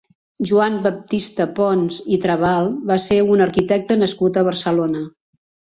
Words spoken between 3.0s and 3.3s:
ser